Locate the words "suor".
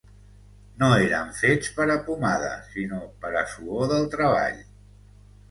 3.53-3.87